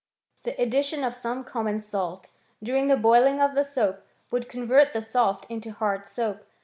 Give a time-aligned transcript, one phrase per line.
[0.45, 2.27] The addition of some common salt,
[2.63, 6.39] during the boiling of the soap, would convert the soft into hard soap.